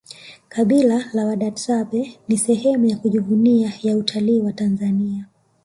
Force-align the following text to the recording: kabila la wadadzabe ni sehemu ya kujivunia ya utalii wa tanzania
kabila 0.49 1.05
la 1.13 1.25
wadadzabe 1.25 2.19
ni 2.27 2.37
sehemu 2.37 2.85
ya 2.85 2.97
kujivunia 2.97 3.73
ya 3.83 3.97
utalii 3.97 4.41
wa 4.41 4.53
tanzania 4.53 5.27